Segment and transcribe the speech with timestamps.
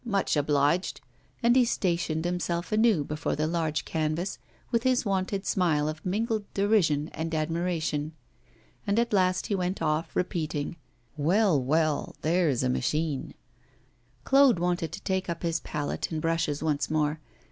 [0.03, 0.99] Much obliged.'
[1.43, 4.39] And he stationed himself anew before the large canvas,
[4.71, 8.13] with his wonted smile of mingled derision and admiration.
[8.87, 10.75] And at last he went off, repeating,
[11.17, 13.35] 'Well, well, there's a machine.'
[14.23, 17.19] Claude wanted to take up his palette and brushes once more.